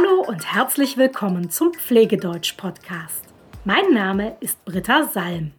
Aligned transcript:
Hallo 0.00 0.22
und 0.22 0.54
herzlich 0.54 0.96
willkommen 0.96 1.50
zum 1.50 1.74
Pflegedeutsch-Podcast. 1.74 3.24
Mein 3.64 3.92
Name 3.92 4.36
ist 4.40 4.64
Britta 4.64 5.04
Salm. 5.04 5.52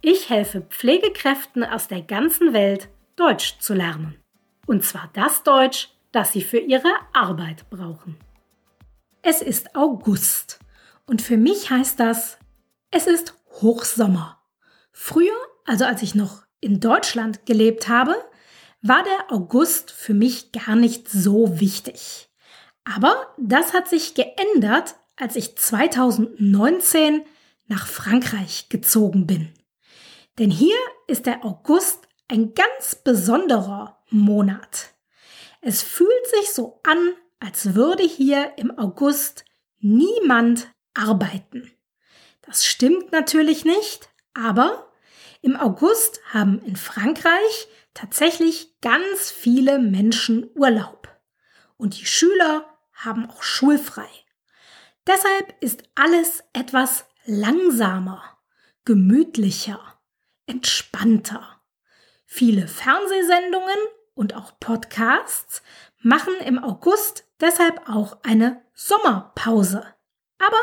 Ich 0.00 0.30
helfe 0.30 0.60
Pflegekräften 0.60 1.64
aus 1.64 1.88
der 1.88 2.02
ganzen 2.02 2.52
Welt, 2.52 2.88
Deutsch 3.16 3.58
zu 3.58 3.74
lernen. 3.74 4.16
Und 4.66 4.84
zwar 4.84 5.10
das 5.14 5.42
Deutsch, 5.42 5.88
das 6.12 6.32
sie 6.32 6.42
für 6.42 6.58
ihre 6.58 6.92
Arbeit 7.12 7.68
brauchen. 7.70 8.16
Es 9.22 9.42
ist 9.42 9.74
August 9.74 10.60
und 11.06 11.20
für 11.20 11.36
mich 11.36 11.70
heißt 11.70 11.98
das, 11.98 12.38
es 12.92 13.06
ist 13.06 13.34
Hochsommer. 13.60 14.40
Früher, 14.92 15.36
also 15.64 15.84
als 15.84 16.02
ich 16.02 16.14
noch 16.14 16.44
in 16.60 16.78
Deutschland 16.78 17.44
gelebt 17.44 17.88
habe, 17.88 18.14
war 18.82 19.02
der 19.02 19.32
August 19.34 19.90
für 19.90 20.14
mich 20.14 20.52
gar 20.52 20.76
nicht 20.76 21.08
so 21.08 21.58
wichtig. 21.58 22.29
Aber 22.94 23.34
das 23.38 23.72
hat 23.72 23.88
sich 23.88 24.14
geändert, 24.14 24.96
als 25.16 25.36
ich 25.36 25.56
2019 25.56 27.24
nach 27.66 27.86
Frankreich 27.86 28.68
gezogen 28.68 29.26
bin. 29.26 29.52
Denn 30.38 30.50
hier 30.50 30.76
ist 31.06 31.26
der 31.26 31.44
August 31.44 32.08
ein 32.28 32.54
ganz 32.54 32.96
besonderer 32.96 34.02
Monat. 34.10 34.94
Es 35.60 35.82
fühlt 35.82 36.26
sich 36.38 36.52
so 36.52 36.80
an, 36.82 37.12
als 37.38 37.74
würde 37.74 38.02
hier 38.02 38.54
im 38.56 38.76
August 38.76 39.44
niemand 39.78 40.68
arbeiten. 40.94 41.70
Das 42.42 42.64
stimmt 42.66 43.12
natürlich 43.12 43.64
nicht, 43.64 44.08
aber 44.34 44.90
im 45.42 45.54
August 45.56 46.20
haben 46.32 46.60
in 46.64 46.76
Frankreich 46.76 47.68
tatsächlich 47.94 48.80
ganz 48.80 49.30
viele 49.30 49.78
Menschen 49.78 50.50
Urlaub. 50.54 51.08
Und 51.76 51.98
die 51.98 52.06
Schüler 52.06 52.69
haben 53.04 53.28
auch 53.30 53.42
schulfrei. 53.42 54.08
Deshalb 55.06 55.54
ist 55.60 55.82
alles 55.94 56.44
etwas 56.52 57.06
langsamer, 57.24 58.22
gemütlicher, 58.84 59.80
entspannter. 60.46 61.60
Viele 62.26 62.68
Fernsehsendungen 62.68 63.78
und 64.14 64.34
auch 64.34 64.58
Podcasts 64.60 65.62
machen 66.02 66.34
im 66.44 66.62
August 66.62 67.24
deshalb 67.40 67.88
auch 67.88 68.18
eine 68.22 68.62
Sommerpause. 68.74 69.84
Aber 70.38 70.60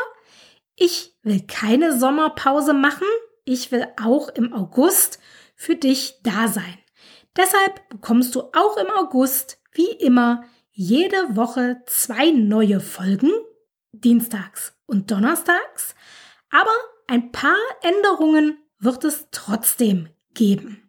ich 0.76 1.16
will 1.22 1.44
keine 1.46 1.98
Sommerpause 1.98 2.72
machen. 2.72 3.06
Ich 3.44 3.72
will 3.72 3.86
auch 4.02 4.28
im 4.28 4.52
August 4.52 5.18
für 5.56 5.74
dich 5.74 6.20
da 6.22 6.48
sein. 6.48 6.78
Deshalb 7.36 7.88
bekommst 7.88 8.34
du 8.34 8.42
auch 8.52 8.76
im 8.76 8.90
August, 8.90 9.60
wie 9.72 9.90
immer, 9.90 10.44
jede 10.80 11.34
Woche 11.34 11.82
zwei 11.86 12.30
neue 12.30 12.78
Folgen, 12.78 13.32
dienstags 13.90 14.74
und 14.86 15.10
donnerstags, 15.10 15.96
aber 16.50 16.70
ein 17.08 17.32
paar 17.32 17.58
Änderungen 17.82 18.58
wird 18.78 19.02
es 19.02 19.26
trotzdem 19.32 20.08
geben. 20.34 20.88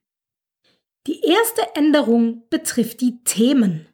Die 1.08 1.22
erste 1.22 1.76
Änderung 1.76 2.48
betrifft 2.52 3.02
die 3.02 3.23
Themen. 3.23 3.88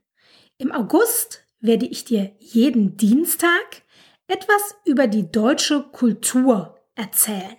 Im 0.58 0.74
August 0.74 1.46
werde 1.62 1.86
ich 1.86 2.04
dir 2.04 2.36
jeden 2.40 2.98
Dienstag 2.98 3.84
etwas 4.28 4.76
über 4.84 5.08
die 5.08 5.32
deutsche 5.32 5.82
Kultur 5.94 6.78
erzählen. 6.96 7.56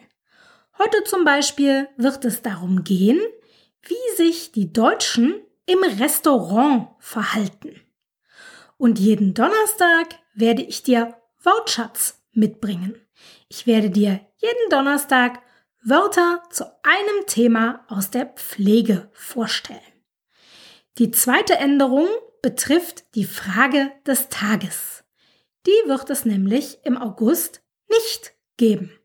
Heute 0.76 1.04
zum 1.04 1.24
Beispiel 1.24 1.88
wird 1.96 2.22
es 2.26 2.42
darum 2.42 2.84
gehen, 2.84 3.18
wie 3.80 4.16
sich 4.16 4.52
die 4.52 4.74
Deutschen 4.74 5.40
im 5.64 5.82
Restaurant 5.82 6.88
verhalten. 6.98 7.80
Und 8.78 8.98
jeden 8.98 9.34
Donnerstag 9.34 10.18
werde 10.34 10.62
ich 10.62 10.82
dir 10.82 11.16
Wortschatz 11.42 12.22
mitbringen. 12.32 13.00
Ich 13.48 13.66
werde 13.66 13.90
dir 13.90 14.20
jeden 14.36 14.70
Donnerstag 14.70 15.40
Wörter 15.82 16.42
zu 16.50 16.64
einem 16.82 17.26
Thema 17.26 17.84
aus 17.88 18.10
der 18.10 18.26
Pflege 18.26 19.08
vorstellen. 19.12 19.80
Die 20.98 21.10
zweite 21.10 21.54
Änderung 21.54 22.08
betrifft 22.42 23.14
die 23.14 23.24
Frage 23.24 23.92
des 24.04 24.28
Tages. 24.28 25.04
Die 25.66 25.88
wird 25.88 26.10
es 26.10 26.24
nämlich 26.24 26.78
im 26.84 26.96
August 26.96 27.62
nicht 27.88 28.34
geben. 28.56 28.98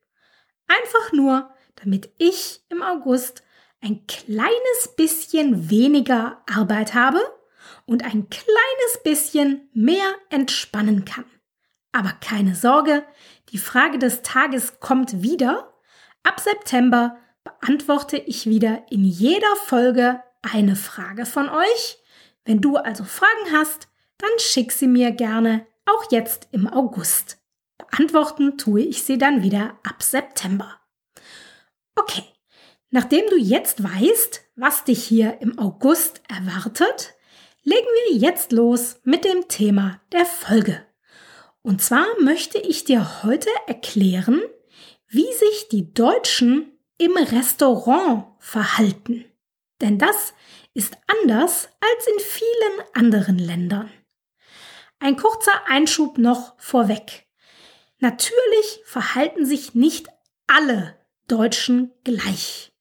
Einfach 0.67 1.13
nur, 1.13 1.53
damit 1.75 2.11
ich 2.17 2.63
im 2.69 2.81
August 2.81 3.43
ein 3.81 4.05
kleines 4.07 4.95
bisschen 4.95 5.69
weniger 5.69 6.43
Arbeit 6.51 6.93
habe 6.93 7.19
und 7.85 8.03
ein 8.03 8.29
kleines 8.29 9.03
bisschen 9.03 9.69
mehr 9.73 10.15
entspannen 10.29 11.05
kann. 11.05 11.25
Aber 11.91 12.13
keine 12.21 12.55
Sorge, 12.55 13.03
die 13.49 13.57
Frage 13.57 13.99
des 13.99 14.21
Tages 14.21 14.79
kommt 14.79 15.21
wieder. 15.21 15.73
Ab 16.23 16.39
September 16.39 17.17
beantworte 17.43 18.17
ich 18.17 18.45
wieder 18.45 18.85
in 18.89 19.03
jeder 19.03 19.55
Folge 19.65 20.21
eine 20.41 20.75
Frage 20.75 21.25
von 21.25 21.49
euch. 21.49 21.97
Wenn 22.45 22.61
du 22.61 22.77
also 22.77 23.03
Fragen 23.03 23.51
hast, 23.51 23.87
dann 24.17 24.29
schick 24.37 24.71
sie 24.71 24.87
mir 24.87 25.11
gerne 25.11 25.65
auch 25.85 26.11
jetzt 26.11 26.47
im 26.51 26.67
August. 26.67 27.39
Beantworten 27.77 28.57
tue 28.57 28.81
ich 28.81 29.03
sie 29.03 29.17
dann 29.17 29.43
wieder 29.43 29.77
ab 29.83 30.01
September. 30.01 30.79
Okay, 31.95 32.23
nachdem 32.89 33.27
du 33.29 33.37
jetzt 33.37 33.83
weißt, 33.83 34.41
was 34.55 34.83
dich 34.83 35.03
hier 35.03 35.41
im 35.41 35.59
August 35.59 36.21
erwartet, 36.29 37.15
legen 37.63 37.87
wir 38.07 38.17
jetzt 38.17 38.51
los 38.51 38.99
mit 39.03 39.23
dem 39.25 39.47
Thema 39.47 40.01
der 40.11 40.25
Folge. 40.25 40.85
Und 41.61 41.81
zwar 41.81 42.07
möchte 42.19 42.57
ich 42.57 42.85
dir 42.85 43.23
heute 43.23 43.49
erklären, 43.67 44.41
wie 45.07 45.31
sich 45.33 45.67
die 45.69 45.93
Deutschen 45.93 46.79
im 46.97 47.17
Restaurant 47.17 48.25
verhalten. 48.39 49.25
Denn 49.81 49.97
das 49.97 50.33
ist 50.73 50.97
anders 51.07 51.69
als 51.79 52.07
in 52.07 52.19
vielen 52.19 52.87
anderen 52.93 53.37
Ländern. 53.37 53.91
Ein 54.99 55.17
kurzer 55.17 55.67
Einschub 55.67 56.17
noch 56.17 56.53
vorweg. 56.59 57.27
Natürlich 57.99 58.81
verhalten 58.85 59.45
sich 59.45 59.75
nicht 59.75 60.07
alle 60.47 60.95
Deutschen 61.27 61.91
gleich. 62.03 62.71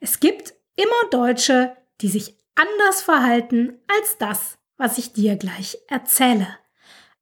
Es 0.00 0.20
gibt 0.20 0.54
immer 0.76 1.10
Deutsche, 1.10 1.76
die 2.00 2.08
sich 2.08 2.36
anders 2.54 3.02
verhalten 3.02 3.80
als 3.88 4.18
das, 4.18 4.58
was 4.76 4.98
ich 4.98 5.12
dir 5.12 5.36
gleich 5.36 5.78
erzähle. 5.88 6.58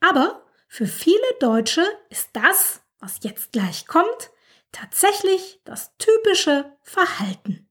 Aber 0.01 0.45
für 0.69 0.87
viele 0.87 1.21
Deutsche 1.41 1.85
ist 2.09 2.31
das, 2.33 2.83
was 2.99 3.19
jetzt 3.23 3.53
gleich 3.53 3.87
kommt, 3.87 4.31
tatsächlich 4.73 5.61
das 5.65 5.97
typische 5.99 6.77
Verhalten. 6.83 7.69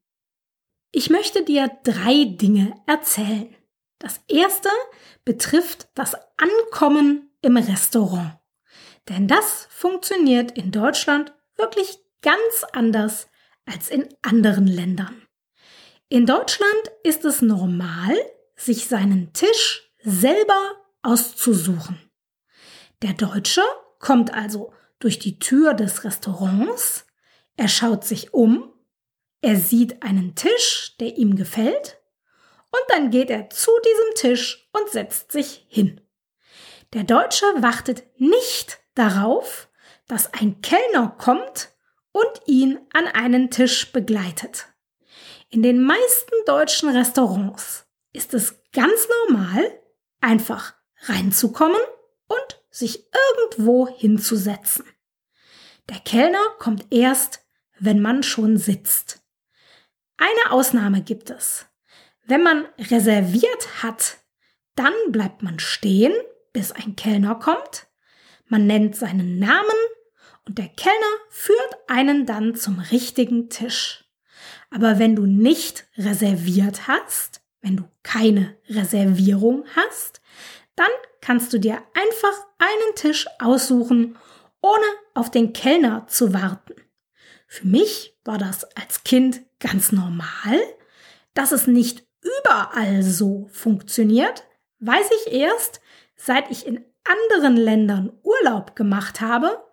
Ich 0.91 1.09
möchte 1.09 1.43
dir 1.43 1.69
drei 1.83 2.25
Dinge 2.25 2.75
erzählen. 2.85 3.55
Das 3.97 4.19
erste 4.27 4.69
betrifft 5.23 5.89
das 5.95 6.15
Ankommen 6.37 7.31
im 7.41 7.57
Restaurant. 7.57 8.39
Denn 9.09 9.27
das 9.27 9.67
funktioniert 9.69 10.51
in 10.57 10.71
Deutschland 10.71 11.33
wirklich 11.55 11.99
ganz 12.21 12.63
anders 12.73 13.29
als 13.65 13.89
in 13.89 14.09
anderen 14.21 14.67
Ländern. 14.67 15.27
In 16.11 16.25
Deutschland 16.25 16.91
ist 17.03 17.23
es 17.23 17.41
normal, 17.41 18.17
sich 18.57 18.89
seinen 18.89 19.31
Tisch 19.31 19.93
selber 20.03 20.75
auszusuchen. 21.03 22.01
Der 23.01 23.13
Deutsche 23.13 23.61
kommt 23.97 24.33
also 24.33 24.73
durch 24.99 25.19
die 25.19 25.39
Tür 25.39 25.73
des 25.73 26.03
Restaurants, 26.03 27.05
er 27.55 27.69
schaut 27.69 28.03
sich 28.03 28.33
um, 28.33 28.73
er 29.39 29.55
sieht 29.55 30.03
einen 30.03 30.35
Tisch, 30.35 30.97
der 30.99 31.15
ihm 31.15 31.37
gefällt, 31.37 32.01
und 32.71 32.83
dann 32.89 33.09
geht 33.09 33.29
er 33.29 33.49
zu 33.49 33.71
diesem 33.85 34.15
Tisch 34.15 34.69
und 34.73 34.89
setzt 34.89 35.31
sich 35.31 35.65
hin. 35.69 36.01
Der 36.91 37.05
Deutsche 37.05 37.45
wartet 37.59 38.03
nicht 38.19 38.81
darauf, 38.95 39.69
dass 40.09 40.33
ein 40.33 40.59
Kellner 40.59 41.15
kommt 41.17 41.69
und 42.11 42.41
ihn 42.47 42.81
an 42.91 43.07
einen 43.07 43.49
Tisch 43.49 43.93
begleitet. 43.93 44.70
In 45.53 45.63
den 45.63 45.83
meisten 45.83 46.31
deutschen 46.45 46.87
Restaurants 46.87 47.85
ist 48.13 48.33
es 48.33 48.55
ganz 48.71 49.09
normal, 49.27 49.81
einfach 50.21 50.75
reinzukommen 51.01 51.81
und 52.27 52.63
sich 52.69 53.05
irgendwo 53.35 53.89
hinzusetzen. 53.89 54.85
Der 55.89 55.99
Kellner 55.99 56.39
kommt 56.57 56.85
erst, 56.89 57.41
wenn 57.77 58.01
man 58.01 58.23
schon 58.23 58.55
sitzt. 58.55 59.25
Eine 60.15 60.51
Ausnahme 60.51 61.01
gibt 61.01 61.29
es. 61.29 61.65
Wenn 62.23 62.43
man 62.43 62.65
reserviert 62.77 63.83
hat, 63.83 64.19
dann 64.75 64.93
bleibt 65.09 65.43
man 65.43 65.59
stehen, 65.59 66.13
bis 66.53 66.71
ein 66.71 66.95
Kellner 66.95 67.35
kommt. 67.35 67.87
Man 68.45 68.67
nennt 68.67 68.95
seinen 68.95 69.37
Namen 69.37 69.67
und 70.45 70.59
der 70.59 70.69
Kellner 70.69 71.17
führt 71.29 71.77
einen 71.87 72.25
dann 72.25 72.55
zum 72.55 72.79
richtigen 72.79 73.49
Tisch. 73.49 74.05
Aber 74.71 74.97
wenn 74.97 75.15
du 75.15 75.25
nicht 75.25 75.85
reserviert 75.97 76.87
hast, 76.87 77.41
wenn 77.61 77.77
du 77.77 77.83
keine 78.01 78.57
Reservierung 78.67 79.65
hast, 79.75 80.21
Dann 80.75 80.89
kannst 81.21 81.53
du 81.53 81.59
dir 81.59 81.81
einfach 81.93 82.45
einen 82.57 82.95
Tisch 82.95 83.27
aussuchen, 83.39 84.17
ohne 84.61 84.85
auf 85.13 85.29
den 85.31 85.53
Kellner 85.53 86.07
zu 86.07 86.33
warten. 86.33 86.73
Für 87.47 87.67
mich 87.67 88.17
war 88.23 88.37
das 88.37 88.63
als 88.75 89.03
Kind 89.03 89.41
ganz 89.59 89.91
normal. 89.91 90.59
Dass 91.33 91.51
es 91.51 91.67
nicht 91.67 92.05
überall 92.21 93.03
so 93.03 93.47
funktioniert, 93.51 94.45
weiß 94.79 95.07
ich 95.21 95.33
erst, 95.33 95.81
seit 96.15 96.49
ich 96.51 96.65
in 96.65 96.83
anderen 97.03 97.57
Ländern 97.57 98.11
Urlaub 98.23 98.75
gemacht 98.75 99.21
habe. 99.21 99.63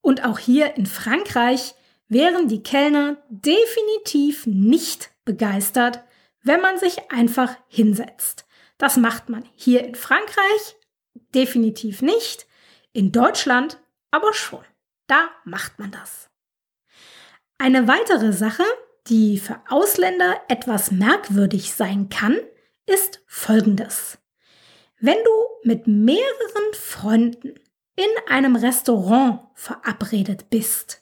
Und 0.00 0.24
auch 0.24 0.38
hier 0.38 0.76
in 0.76 0.86
Frankreich 0.86 1.74
wären 2.12 2.48
die 2.48 2.62
Kellner 2.62 3.16
definitiv 3.28 4.46
nicht 4.46 5.10
begeistert, 5.24 6.04
wenn 6.42 6.60
man 6.60 6.78
sich 6.78 7.10
einfach 7.10 7.56
hinsetzt. 7.68 8.46
Das 8.78 8.96
macht 8.96 9.28
man 9.28 9.48
hier 9.54 9.84
in 9.84 9.94
Frankreich 9.94 10.76
definitiv 11.34 12.02
nicht, 12.02 12.46
in 12.92 13.12
Deutschland 13.12 13.80
aber 14.10 14.34
schon. 14.34 14.64
Da 15.06 15.30
macht 15.44 15.78
man 15.78 15.90
das. 15.90 16.28
Eine 17.58 17.88
weitere 17.88 18.32
Sache, 18.32 18.64
die 19.06 19.38
für 19.38 19.60
Ausländer 19.68 20.40
etwas 20.48 20.90
merkwürdig 20.90 21.72
sein 21.72 22.08
kann, 22.08 22.38
ist 22.86 23.22
folgendes. 23.26 24.18
Wenn 24.98 25.18
du 25.24 25.68
mit 25.68 25.86
mehreren 25.86 26.74
Freunden 26.74 27.54
in 27.96 28.08
einem 28.28 28.56
Restaurant 28.56 29.40
verabredet 29.54 30.50
bist, 30.50 31.01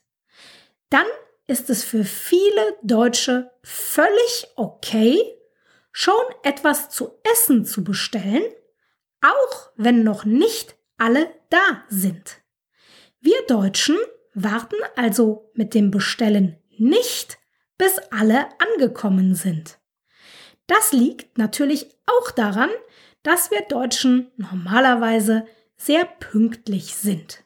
dann 0.91 1.07
ist 1.47 1.71
es 1.71 1.83
für 1.83 2.05
viele 2.05 2.77
Deutsche 2.83 3.51
völlig 3.63 4.49
okay, 4.57 5.19
schon 5.93 6.23
etwas 6.43 6.91
zu 6.91 7.19
essen 7.33 7.65
zu 7.65 7.83
bestellen, 7.83 8.45
auch 9.21 9.71
wenn 9.77 10.05
noch 10.05 10.25
nicht 10.25 10.77
alle 10.97 11.29
da 11.49 11.85
sind. 11.89 12.41
Wir 13.21 13.45
Deutschen 13.49 13.97
warten 14.35 14.77
also 14.97 15.51
mit 15.55 15.75
dem 15.75 15.91
Bestellen 15.91 16.57
nicht, 16.79 17.39
bis 17.77 17.99
alle 18.11 18.49
angekommen 18.59 19.35
sind. 19.35 19.79
Das 20.67 20.93
liegt 20.93 21.37
natürlich 21.37 21.89
auch 22.07 22.31
daran, 22.31 22.71
dass 23.23 23.51
wir 23.51 23.63
Deutschen 23.63 24.31
normalerweise 24.37 25.47
sehr 25.77 26.05
pünktlich 26.05 26.95
sind. 26.95 27.45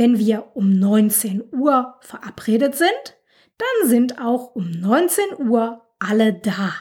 Wenn 0.00 0.18
wir 0.18 0.52
um 0.54 0.78
19 0.78 1.52
Uhr 1.52 1.98
verabredet 2.00 2.74
sind, 2.74 3.18
dann 3.58 3.86
sind 3.86 4.18
auch 4.18 4.54
um 4.54 4.70
19 4.70 5.46
Uhr 5.46 5.82
alle 5.98 6.32
da. 6.32 6.72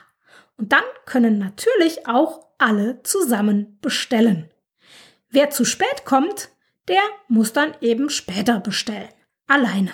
Und 0.56 0.71
dann 0.71 0.86
können 1.06 1.38
natürlich 1.38 2.07
auch 2.07 2.48
alle 2.60 3.04
zusammen 3.04 3.77
bestellen. 3.81 4.50
Wer 5.30 5.50
zu 5.50 5.66
spät 5.66 6.06
kommt, 6.06 6.48
der 6.88 7.01
muss 7.27 7.51
dann 7.51 7.75
eben 7.81 8.10
später 8.10 8.62
bestellen. 8.62 9.10
Alleine. 9.48 9.92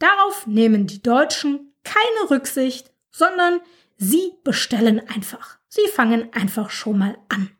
Darauf 0.00 0.48
nehmen 0.48 0.88
die 0.88 1.00
Deutschen 1.00 1.72
keine 1.84 2.28
Rücksicht, 2.28 2.90
sondern 3.12 3.60
sie 3.98 4.32
bestellen 4.42 5.00
einfach. 5.14 5.58
Sie 5.68 5.86
fangen 5.92 6.32
einfach 6.32 6.70
schon 6.70 6.98
mal 6.98 7.16
an. 7.28 7.52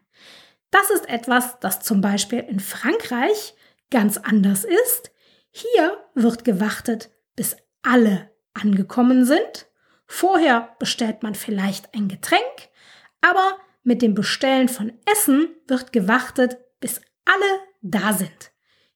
Das 0.73 0.91
ist 0.91 1.09
etwas, 1.09 1.61
das 1.61 1.79
zum 1.83 2.01
Beispiel 2.01 2.41
in 2.41 2.59
Frankreich 2.59 3.55
ganz 3.93 4.17
anders 4.17 4.65
ist. 4.65 5.13
Hier 5.51 5.99
wird 6.15 6.45
gewartet, 6.45 7.11
bis 7.37 7.57
alle 7.83 8.31
angekommen 8.55 9.25
sind. 9.25 9.69
Vorher 10.07 10.75
bestellt 10.81 11.23
man 11.23 11.37
vielleicht 11.37 11.95
ein 11.95 12.09
Getränk, 12.09 12.71
aber 13.21 13.59
mit 13.85 14.03
dem 14.03 14.15
Bestellen 14.15 14.69
von 14.69 14.93
Essen 15.11 15.49
wird 15.69 15.93
gewartet, 15.93 16.59
bis 16.81 17.01
alle 17.25 17.61
da 17.83 18.13
sind. 18.13 18.53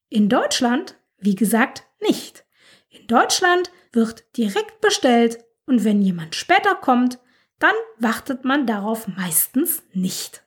In 0.09 0.29
Deutschland, 0.29 0.97
wie 1.17 1.35
gesagt, 1.35 1.83
nicht. 2.01 2.45
In 2.89 3.07
Deutschland 3.07 3.71
wird 3.91 4.25
direkt 4.37 4.81
bestellt 4.81 5.43
und 5.65 5.83
wenn 5.83 6.01
jemand 6.01 6.35
später 6.35 6.75
kommt, 6.75 7.19
dann 7.59 7.75
wartet 7.97 8.45
man 8.45 8.65
darauf 8.65 9.07
meistens 9.07 9.83
nicht. 9.93 10.43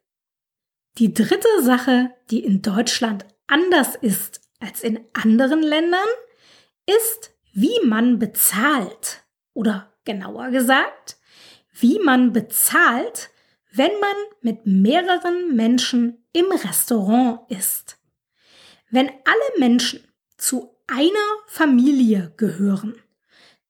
Die 0.99 1.12
dritte 1.12 1.62
Sache, 1.62 2.11
die 2.31 2.44
in 2.44 2.62
Deutschland 2.62 3.25
anders 3.50 3.94
ist 3.97 4.41
als 4.61 4.82
in 4.82 5.00
anderen 5.12 5.62
Ländern, 5.62 6.08
ist, 6.87 7.32
wie 7.52 7.81
man 7.85 8.19
bezahlt. 8.19 9.25
Oder 9.55 9.93
genauer 10.05 10.50
gesagt, 10.50 11.19
wie 11.73 11.99
man 11.99 12.32
bezahlt, 12.32 13.31
wenn 13.73 13.93
man 14.00 14.17
mit 14.41 14.67
mehreren 14.67 15.55
Menschen 15.55 16.25
im 16.32 16.47
Restaurant 16.50 17.50
ist. 17.50 17.99
Wenn 18.91 19.08
alle 19.08 19.58
Menschen 19.58 20.05
zu 20.37 20.76
einer 20.87 21.08
Familie 21.47 22.32
gehören, 22.37 23.00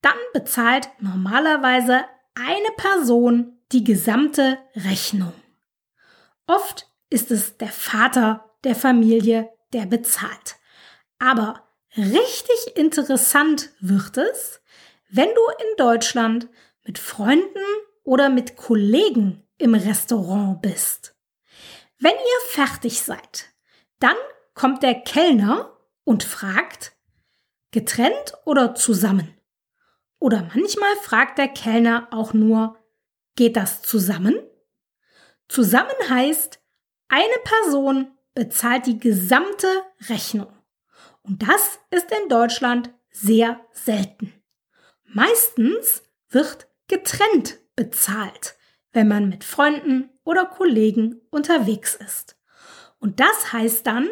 dann 0.00 0.16
bezahlt 0.32 0.88
normalerweise 1.00 2.04
eine 2.34 2.70
Person 2.76 3.58
die 3.72 3.84
gesamte 3.84 4.58
Rechnung. 4.74 5.34
Oft 6.46 6.88
ist 7.10 7.30
es 7.30 7.58
der 7.58 7.68
Vater 7.68 8.50
der 8.64 8.74
Familie, 8.74 9.50
der 9.72 9.86
bezahlt. 9.86 10.56
Aber 11.18 11.68
richtig 11.96 12.76
interessant 12.76 13.70
wird 13.80 14.16
es, 14.16 14.60
wenn 15.08 15.28
du 15.28 15.40
in 15.62 15.76
Deutschland 15.76 16.48
mit 16.84 16.98
Freunden 16.98 17.64
oder 18.02 18.28
mit 18.28 18.56
Kollegen 18.56 19.46
im 19.58 19.74
Restaurant 19.74 20.62
bist. 20.62 21.14
Wenn 21.98 22.14
ihr 22.14 22.48
fertig 22.48 23.02
seid, 23.02 23.50
dann 23.98 24.16
kommt 24.54 24.82
der 24.82 24.94
Kellner 24.94 25.76
und 26.04 26.24
fragt, 26.24 26.92
getrennt 27.70 28.34
oder 28.44 28.74
zusammen? 28.74 29.36
Oder 30.18 30.48
manchmal 30.54 30.94
fragt 30.96 31.38
der 31.38 31.48
Kellner 31.48 32.08
auch 32.10 32.32
nur, 32.32 32.78
geht 33.36 33.56
das 33.56 33.82
zusammen? 33.82 34.38
Zusammen 35.48 35.96
heißt, 36.08 36.60
eine 37.08 37.38
Person 37.44 38.16
bezahlt 38.34 38.86
die 38.86 38.98
gesamte 38.98 39.68
Rechnung. 40.08 40.52
Und 41.22 41.42
das 41.42 41.78
ist 41.90 42.10
in 42.10 42.28
Deutschland 42.28 42.90
sehr 43.10 43.60
selten. 43.72 44.32
Meistens 45.04 46.02
wird 46.28 46.68
getrennt 46.88 47.58
bezahlt, 47.76 48.56
wenn 48.92 49.08
man 49.08 49.28
mit 49.28 49.44
Freunden 49.44 50.10
oder 50.24 50.46
Kollegen 50.46 51.20
unterwegs 51.30 51.94
ist. 51.94 52.36
Und 52.98 53.20
das 53.20 53.52
heißt 53.52 53.86
dann, 53.86 54.08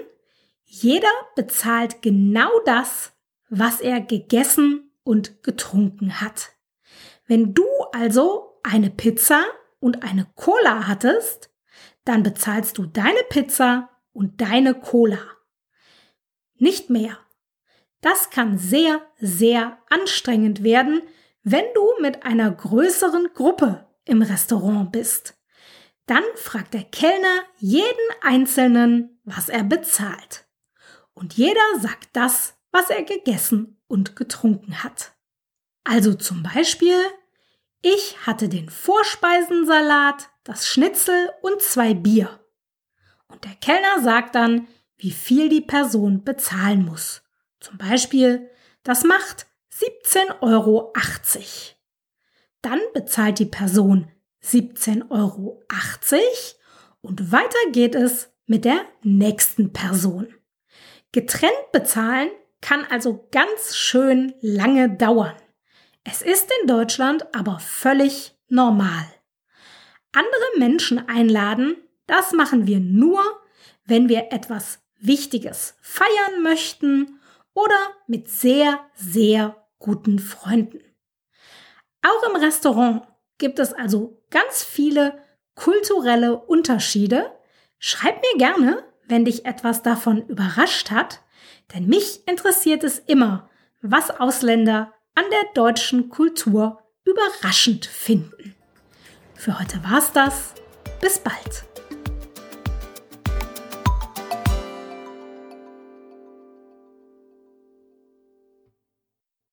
jeder 0.65 1.11
bezahlt 1.37 2.03
genau 2.03 2.51
das, 2.65 3.13
was 3.49 3.81
er 3.81 4.01
gegessen 4.01 4.93
und 5.05 5.43
getrunken 5.43 6.21
hat. 6.21 6.51
Wenn 7.27 7.55
du 7.55 7.67
also 7.93 8.61
eine 8.63 8.91
Pizza 8.91 9.45
und 9.81 10.03
eine 10.03 10.27
Cola 10.35 10.87
hattest, 10.87 11.51
dann 12.05 12.23
bezahlst 12.23 12.79
du 12.79 12.87
deine 12.87 13.23
Pizza 13.29 13.91
und 14.19 14.41
deine 14.41 14.75
Cola. 14.75 15.21
Nicht 16.57 16.91
mehr. 16.91 17.19
Das 18.01 18.31
kann 18.31 18.59
sehr, 18.59 19.01
sehr 19.21 19.79
anstrengend 19.91 20.65
werden, 20.65 21.03
wenn 21.45 21.65
du 21.73 21.89
mit 22.01 22.25
einer 22.25 22.51
größeren 22.51 23.29
Gruppe 23.33 23.87
im 24.05 24.23
Restaurant 24.23 24.91
bist. 24.91 25.39
Dann 26.07 26.25
fragt 26.35 26.75
der 26.75 26.83
Kellner 26.83 27.45
jeden 27.59 28.11
Einzelnen, 28.21 29.21
was 29.23 29.49
er 29.49 29.63
bezahlt. 29.63 30.49
Und 31.15 31.35
jeder 31.35 31.79
sagt 31.81 32.09
das, 32.15 32.59
was 32.73 32.91
er 32.91 33.05
gegessen 33.05 33.81
und 33.87 34.17
getrunken 34.17 34.83
hat. 34.83 35.13
Also 35.85 36.15
zum 36.15 36.43
Beispiel, 36.43 37.01
ich 37.83 38.27
hatte 38.27 38.49
den 38.49 38.69
Vorspeisensalat, 38.69 40.29
das 40.43 40.67
Schnitzel 40.67 41.31
und 41.41 41.63
zwei 41.63 41.95
Bier. 41.95 42.38
Und 43.29 43.45
der 43.45 43.55
Kellner 43.55 44.03
sagt 44.03 44.35
dann, 44.35 44.67
wie 44.97 45.11
viel 45.11 45.49
die 45.49 45.61
Person 45.61 46.25
bezahlen 46.25 46.85
muss. 46.85 47.23
Zum 47.61 47.79
Beispiel, 47.79 48.51
das 48.83 49.05
macht 49.05 49.47
17,80 49.73 50.43
Euro. 50.43 50.93
Dann 52.63 52.81
bezahlt 52.95 53.39
die 53.39 53.47
Person 53.47 54.11
17,80 54.43 55.11
Euro 55.11 55.63
und 57.01 57.33
weiter 57.33 57.71
geht 57.73 57.95
es 57.95 58.33
mit 58.47 58.65
der 58.65 58.81
nächsten 59.03 59.73
Person. 59.73 60.35
Getrennt 61.13 61.73
bezahlen 61.73 62.31
kann 62.61 62.85
also 62.91 63.29
ganz 63.31 63.77
schön 63.77 64.35
lange 64.41 64.91
dauern. 64.91 65.37
Es 66.05 66.23
ist 66.23 66.51
in 66.61 66.69
Deutschland 66.69 67.27
aber 67.35 67.61
völlig 67.61 68.35
normal. 68.49 69.07
Andere 70.13 70.59
Menschen 70.59 71.09
einladen, 71.09 71.77
das 72.09 72.33
machen 72.33 72.67
wir 72.67 72.81
nur, 72.81 73.23
wenn 73.85 74.09
wir 74.09 74.33
etwas 74.33 74.81
Wichtiges 74.99 75.77
feiern 75.81 76.43
möchten 76.43 77.21
oder 77.55 77.79
mit 78.09 78.29
sehr, 78.29 78.81
sehr 78.95 79.65
guten 79.79 80.19
Freunden. 80.19 80.81
Auch 82.03 82.29
im 82.29 82.37
Restaurant 82.37 83.03
gibt 83.39 83.61
es 83.61 83.73
also 83.73 84.21
ganz 84.31 84.65
viele 84.65 85.23
kulturelle 85.55 86.37
Unterschiede, 86.37 87.39
Schreib 87.79 88.21
mir 88.23 88.39
gerne, 88.39 88.85
wenn 89.07 89.25
dich 89.25 89.47
etwas 89.47 89.83
davon 89.83 90.27
überrascht 90.27 90.91
hat, 90.91 91.23
denn 91.75 91.87
mich 91.87 92.27
interessiert 92.27 92.83
es 92.83 92.99
immer, 92.99 93.49
was 93.81 94.11
Ausländer 94.11 94.93
an 95.15 95.25
der 95.31 95.53
deutschen 95.55 96.09
Kultur 96.09 96.83
überraschend 97.05 97.87
finden. 97.87 98.55
Für 99.35 99.59
heute 99.59 99.83
war's 99.85 100.13
das. 100.13 100.55
Bis 101.01 101.21
bald. 101.21 101.68